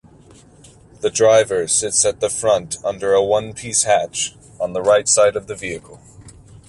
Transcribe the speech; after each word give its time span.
The 1.01 1.11
driver 1.11 1.67
sits 1.67 2.05
at 2.05 2.21
the 2.21 2.29
front 2.31 2.77
under 2.83 3.13
a 3.13 3.23
one-piece 3.23 3.83
hatch 3.83 4.35
on 4.59 4.73
the 4.73 4.81
right 4.81 5.07
side 5.07 5.35
of 5.35 5.45
the 5.45 5.53
vehicle. 5.55 5.99